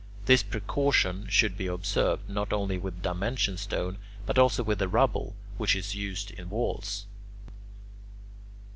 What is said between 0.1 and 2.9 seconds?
This precaution should be observed, not only